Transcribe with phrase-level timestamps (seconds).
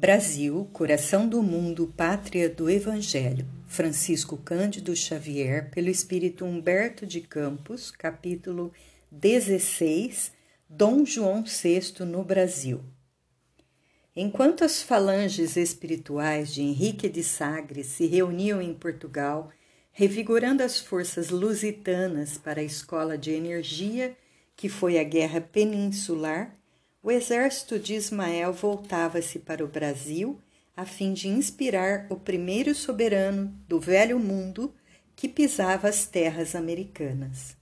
[0.00, 3.44] Brasil, coração do mundo, pátria do Evangelho.
[3.66, 8.72] Francisco Cândido Xavier, pelo Espírito Humberto de Campos, capítulo
[9.10, 10.30] 16,
[10.70, 12.80] Dom João VI no Brasil.
[14.14, 19.50] Enquanto as falanges espirituais de Henrique de Sagres se reuniam em Portugal,
[19.90, 24.16] revigorando as forças lusitanas para a escola de energia
[24.54, 26.56] que foi a Guerra Peninsular,
[27.02, 30.40] o exército de Ismael voltava-se para o Brasil
[30.76, 34.72] a fim de inspirar o primeiro soberano do velho mundo
[35.16, 37.56] que pisava as terras americanas.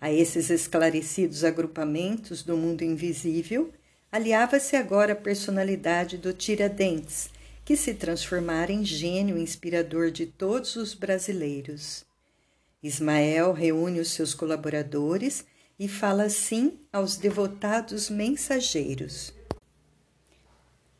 [0.00, 3.72] A esses esclarecidos agrupamentos do mundo invisível,
[4.12, 7.30] aliava-se agora a personalidade do Tiradentes,
[7.64, 12.04] que se transformara em gênio inspirador de todos os brasileiros.
[12.80, 15.44] Ismael reúne os seus colaboradores
[15.78, 19.32] e fala assim aos devotados mensageiros: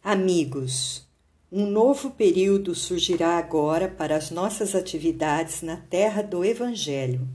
[0.03, 1.07] Amigos,
[1.51, 7.27] um novo período surgirá agora para as nossas atividades na terra do Evangelho.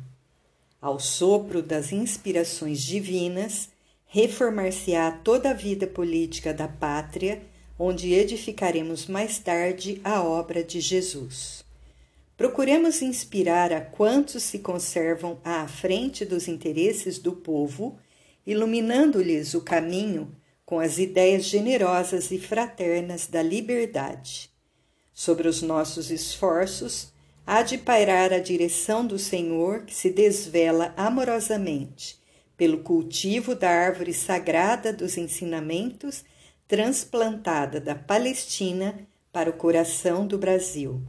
[0.81, 3.69] Ao sopro das inspirações divinas,
[4.05, 7.41] reformar-se-á toda a vida política da pátria,
[7.77, 11.63] onde edificaremos mais tarde a obra de Jesus.
[12.41, 17.99] Procuremos inspirar a quantos se conservam à frente dos interesses do povo,
[18.47, 24.49] iluminando-lhes o caminho com as ideias generosas e fraternas da liberdade.
[25.13, 27.13] Sobre os nossos esforços,
[27.45, 32.19] há de pairar a direção do Senhor que se desvela amorosamente
[32.57, 36.23] pelo cultivo da árvore sagrada dos ensinamentos
[36.67, 40.99] transplantada da Palestina para o coração do Brasil.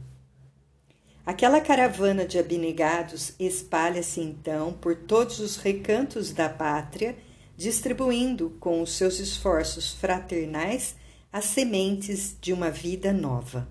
[1.25, 7.15] Aquela caravana de abnegados espalha-se então por todos os recantos da pátria,
[7.55, 10.97] distribuindo com os seus esforços fraternais
[11.31, 13.65] as sementes de uma vida nova.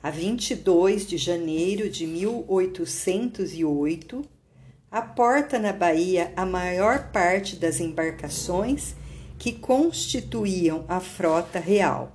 [0.00, 4.24] A 22 de janeiro de 1808,
[4.90, 8.94] aporta na Bahia a maior parte das embarcações
[9.36, 12.12] que constituíam a frota real.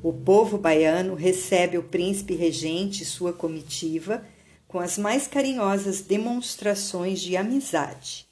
[0.00, 4.24] O povo baiano recebe o príncipe regente e sua comitiva
[4.68, 8.28] com as mais carinhosas demonstrações de amizade.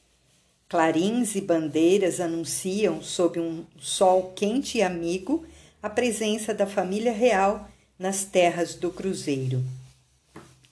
[0.68, 5.44] Clarins e bandeiras anunciam, sob um sol quente e amigo,
[5.82, 9.64] a presença da família real nas terras do Cruzeiro.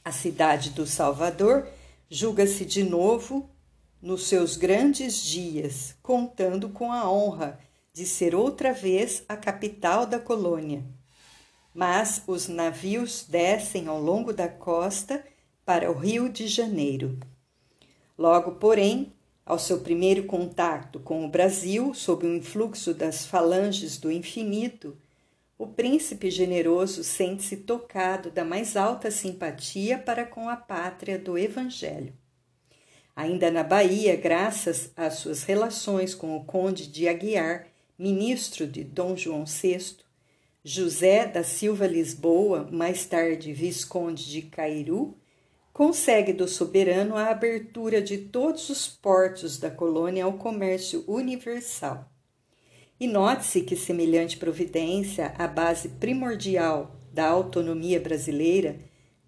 [0.05, 1.67] A cidade do Salvador
[2.11, 3.49] julga-se de novo
[4.01, 7.59] nos seus grandes dias, contando com a honra
[7.95, 10.85] de ser outra vez a capital da colônia.
[11.73, 15.25] Mas os navios descem ao longo da costa
[15.65, 17.17] para o Rio de Janeiro.
[18.19, 19.13] Logo, porém,
[19.47, 24.97] ao seu primeiro contato com o Brasil, sob o influxo das falanges do infinito,
[25.57, 32.13] o príncipe generoso sente-se tocado da mais alta simpatia para com a pátria do Evangelho.
[33.15, 37.69] Ainda na Bahia, graças às suas relações com o conde de Aguiar,
[37.99, 39.97] ministro de Dom João VI,
[40.65, 45.17] José da Silva Lisboa, mais tarde visconde de Cairu,
[45.73, 52.11] consegue do soberano a abertura de todos os portos da colônia ao comércio universal.
[52.99, 58.79] E note-se que semelhante providência, a base primordial da autonomia brasileira,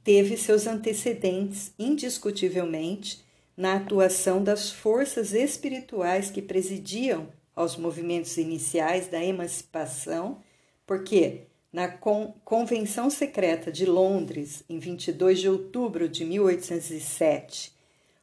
[0.02, 3.24] teve seus antecedentes, indiscutivelmente,
[3.56, 10.42] na atuação das forças espirituais que presidiam aos movimentos iniciais da emancipação,
[10.86, 17.74] porque na Con Convenção Secreta de Londres, em 22 de outubro de 1807,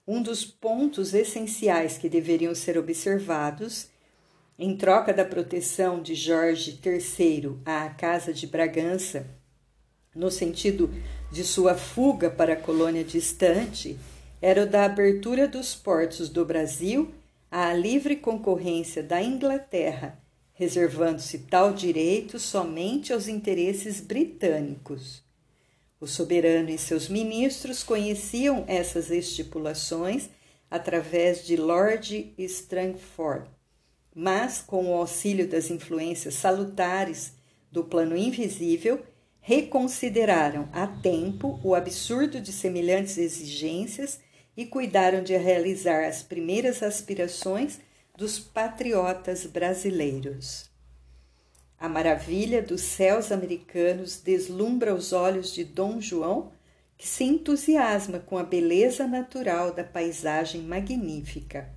[0.08, 3.88] um dos pontos essenciais que deveriam ser observados,
[4.58, 9.26] em troca da proteção de Jorge III à Casa de Bragança,
[10.16, 10.94] no sentido
[11.32, 13.98] de sua fuga para a colônia distante,
[14.40, 17.12] era o da abertura dos portos do Brasil
[17.56, 20.20] à livre concorrência da Inglaterra,
[20.54, 25.22] reservando-se tal direito somente aos interesses britânicos.
[26.00, 30.30] O soberano e seus ministros conheciam essas estipulações
[30.68, 33.48] através de Lord Strangford,
[34.16, 37.34] mas, com o auxílio das influências salutares
[37.72, 39.00] do plano invisível,
[39.40, 44.20] reconsideraram a tempo o absurdo de semelhantes exigências
[44.56, 47.80] e cuidaram de realizar as primeiras aspirações
[48.16, 50.70] dos patriotas brasileiros.
[51.80, 56.52] A maravilha dos céus americanos deslumbra os olhos de Dom João,
[56.98, 61.68] que se entusiasma com a beleza natural da paisagem magnífica.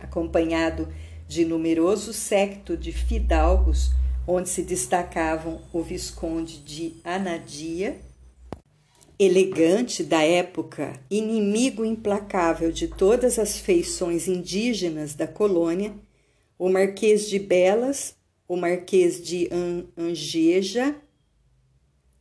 [0.00, 0.92] Acompanhado
[1.28, 3.90] de numeroso séquito de fidalgos,
[4.26, 8.00] onde se destacavam o Visconde de Anadia,
[9.24, 15.94] elegante da época, inimigo implacável de todas as feições indígenas da colônia,
[16.58, 18.16] o Marquês de Belas,
[18.48, 19.48] o Marquês de
[19.96, 20.96] Angeja,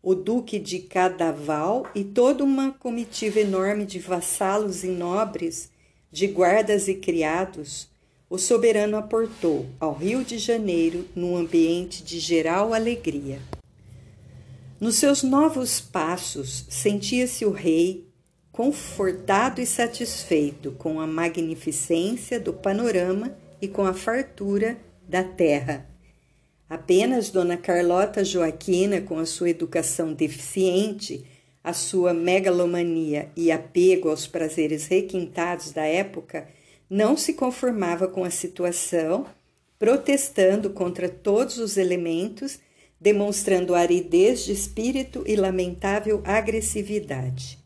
[0.01, 5.71] o Duque de Cadaval e toda uma comitiva enorme de vassalos e nobres,
[6.11, 7.89] de guardas e criados,
[8.29, 13.39] o soberano aportou ao Rio de Janeiro num ambiente de geral alegria.
[14.81, 18.07] Nos seus novos passos, sentia-se o rei
[18.51, 25.87] confortado e satisfeito com a magnificência do panorama e com a fartura da terra.
[26.67, 31.27] Apenas Dona Carlota Joaquina, com a sua educação deficiente,
[31.63, 36.47] a sua megalomania e apego aos prazeres requintados da época,
[36.89, 39.27] não se conformava com a situação,
[39.77, 42.59] protestando contra todos os elementos
[43.01, 47.57] demonstrando aridez de espírito e lamentável agressividade.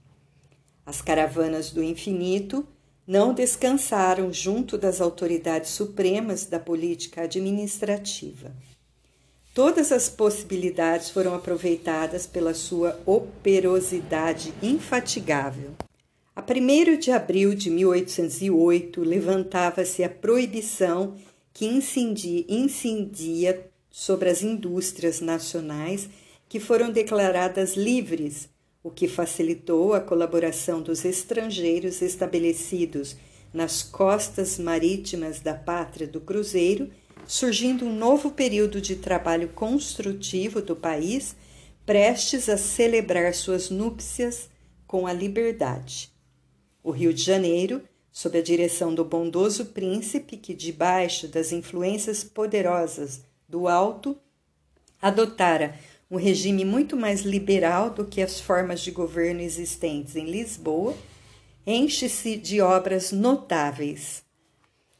[0.86, 2.66] As caravanas do infinito
[3.06, 8.56] não descansaram junto das autoridades supremas da política administrativa.
[9.54, 15.72] Todas as possibilidades foram aproveitadas pela sua operosidade infatigável.
[16.34, 21.16] A 1 de abril de 1808 levantava-se a proibição
[21.54, 26.10] que incendia, incendia sobre as indústrias nacionais
[26.50, 28.50] que foram declaradas livres,
[28.84, 33.16] o que facilitou a colaboração dos estrangeiros estabelecidos
[33.54, 36.92] nas costas marítimas da pátria do Cruzeiro,
[37.26, 41.34] surgindo um novo período de trabalho construtivo do país,
[41.86, 44.50] prestes a celebrar suas núpcias
[44.86, 46.12] com a liberdade.
[46.84, 47.82] O Rio de Janeiro,
[48.12, 54.18] sob a direção do bondoso príncipe que, debaixo das influências poderosas do Alto
[55.02, 55.78] adotara
[56.10, 60.96] um regime muito mais liberal do que as formas de governo existentes em Lisboa,
[61.66, 64.24] enche-se de obras notáveis.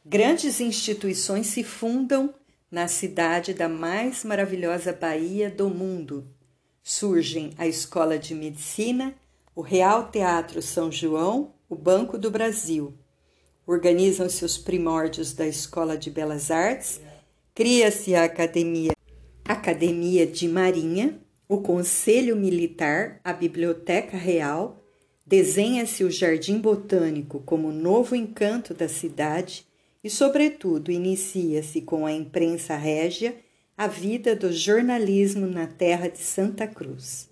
[0.04, 2.34] Grandes instituições se fundam
[2.70, 6.26] na cidade da mais maravilhosa Bahia do mundo.
[6.82, 9.14] Surgem a Escola de Medicina,
[9.54, 12.94] o Real Teatro São João, o Banco do Brasil.
[13.66, 17.00] Organizam-se os primórdios da Escola de Belas Artes
[17.56, 18.92] Cria-se a Academia,
[19.42, 21.18] Academia de Marinha,
[21.48, 24.84] o Conselho Militar, a Biblioteca Real,
[25.24, 29.64] desenha-se o Jardim Botânico como novo encanto da cidade
[30.04, 33.34] e, sobretudo, inicia-se com a imprensa régia
[33.74, 37.30] a vida do jornalismo na terra de Santa Cruz.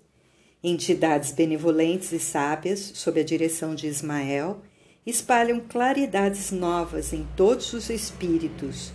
[0.63, 4.63] Entidades benevolentes e sábias, sob a direção de Ismael,
[5.05, 8.91] espalham claridades novas em todos os espíritos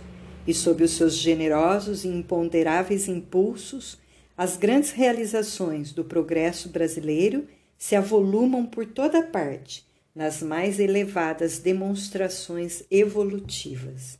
[0.51, 3.97] e sob os seus generosos e imponderáveis impulsos,
[4.37, 12.83] as grandes realizações do progresso brasileiro se avolumam por toda parte nas mais elevadas demonstrações
[12.91, 14.19] evolutivas.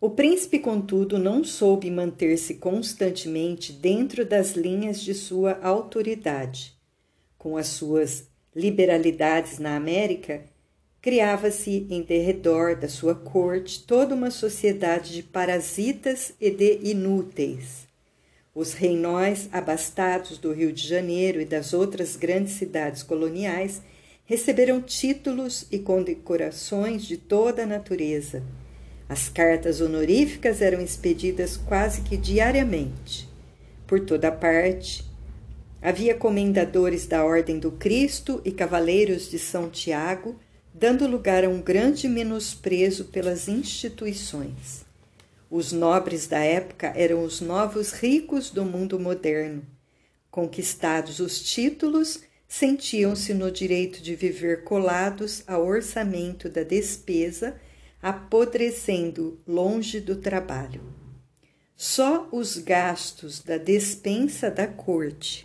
[0.00, 6.74] O príncipe, contudo, não soube manter-se constantemente dentro das linhas de sua autoridade.
[7.36, 10.42] Com as suas liberalidades na América,
[11.06, 17.86] criava-se em derredor da sua corte toda uma sociedade de parasitas e de inúteis.
[18.52, 23.80] Os reinóis abastados do Rio de Janeiro e das outras grandes cidades coloniais
[24.24, 28.42] receberam títulos e condecorações de toda a natureza.
[29.08, 33.28] As cartas honoríficas eram expedidas quase que diariamente.
[33.86, 35.04] Por toda parte,
[35.80, 40.34] havia comendadores da Ordem do Cristo e cavaleiros de São Tiago
[40.78, 44.84] dando lugar a um grande menosprezo pelas instituições.
[45.50, 49.62] Os nobres da época eram os novos ricos do mundo moderno.
[50.30, 57.58] Conquistados os títulos, sentiam-se no direito de viver colados ao orçamento da despesa,
[58.02, 60.82] apodrecendo longe do trabalho.
[61.74, 65.42] Só os gastos da despensa da corte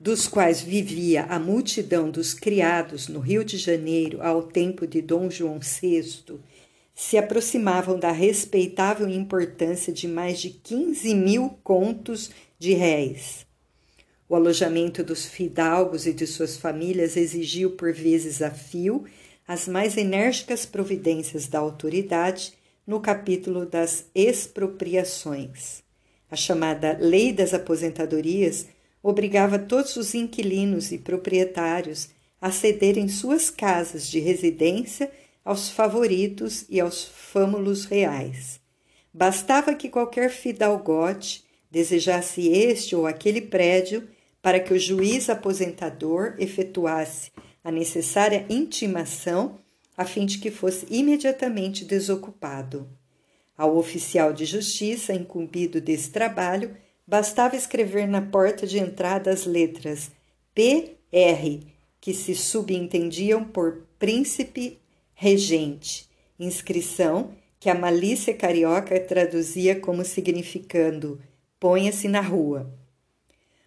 [0.00, 5.28] dos quais vivia a multidão dos criados no Rio de Janeiro ao tempo de Dom
[5.28, 6.40] João VI,
[6.94, 13.44] se aproximavam da respeitável importância de mais de 15 mil contos de réis.
[14.26, 19.04] O alojamento dos fidalgos e de suas famílias exigiu por vezes a fio
[19.46, 22.54] as mais enérgicas providências da autoridade
[22.86, 25.82] no capítulo das expropriações.
[26.30, 28.66] A chamada Lei das Aposentadorias
[29.02, 35.10] obrigava todos os inquilinos e proprietários a cederem suas casas de residência
[35.44, 38.60] aos favoritos e aos fâmulos reais.
[39.12, 44.08] Bastava que qualquer fidalgote desejasse este ou aquele prédio
[44.42, 47.30] para que o juiz aposentador efetuasse
[47.62, 49.58] a necessária intimação
[49.96, 52.88] a fim de que fosse imediatamente desocupado.
[53.56, 56.74] Ao oficial de justiça incumbido desse trabalho,
[57.10, 60.12] bastava escrever na porta de entrada as letras
[60.54, 61.66] P.R.,
[62.00, 64.78] que se subentendiam por príncipe
[65.12, 71.20] regente, inscrição que a malícia carioca traduzia como significando
[71.58, 72.72] ponha-se na rua.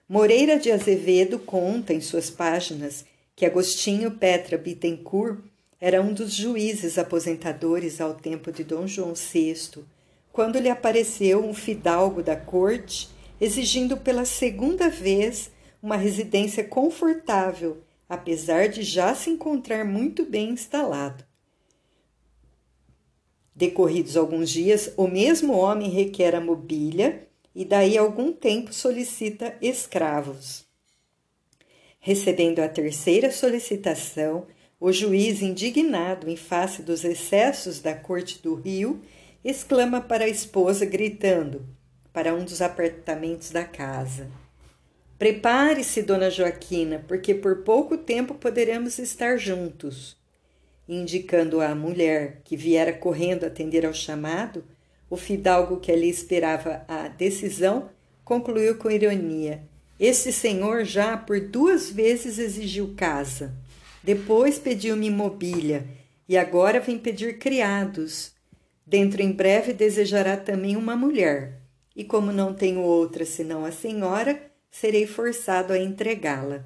[0.07, 3.03] Moreira de Azevedo conta em suas páginas
[3.35, 5.39] que Agostinho Petra Bittencourt
[5.81, 9.83] era um dos juízes aposentadores ao tempo de Dom João VI,
[10.31, 13.11] quando lhe apareceu um fidalgo da corte
[13.43, 21.25] exigindo pela segunda vez uma residência confortável, apesar de já se encontrar muito bem instalado.
[23.53, 30.65] Decorridos alguns dias, o mesmo homem requer a mobília e daí algum tempo solicita escravos.
[31.99, 34.47] Recebendo a terceira solicitação,
[34.79, 39.01] o juiz, indignado em face dos excessos da corte do Rio,
[39.43, 41.67] exclama para a esposa, gritando
[42.13, 44.29] para um dos apartamentos da casa:
[45.17, 50.15] Prepare-se, dona Joaquina, porque por pouco tempo poderemos estar juntos.
[50.87, 54.63] Indicando à mulher que viera correndo atender ao chamado,
[55.09, 57.89] o fidalgo que ali esperava a decisão
[58.25, 59.63] concluiu com ironia:
[59.99, 63.53] Este senhor já por duas vezes exigiu casa,
[64.03, 65.87] depois pediu-me mobília
[66.27, 68.33] e agora vem pedir criados.
[68.85, 71.62] Dentro em breve desejará também uma mulher,
[71.95, 76.65] e como não tenho outra senão a senhora, serei forçado a entregá-la.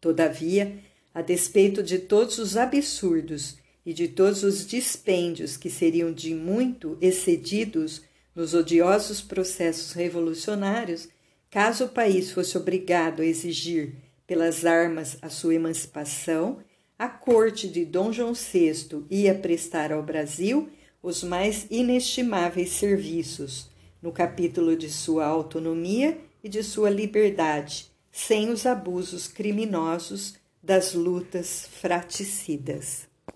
[0.00, 0.78] Todavia,
[1.14, 6.96] a despeito de todos os absurdos e de todos os dispêndios que seriam de muito
[7.00, 8.02] excedidos
[8.34, 11.08] nos odiosos processos revolucionários,
[11.50, 13.94] caso o país fosse obrigado a exigir
[14.26, 16.60] pelas armas a sua emancipação,
[16.98, 20.68] a corte de Dom João VI ia prestar ao Brasil
[21.02, 23.68] os mais inestimáveis serviços,
[24.00, 31.68] no capítulo de sua autonomia e de sua liberdade, sem os abusos criminosos das lutas
[31.80, 33.11] fraticidas.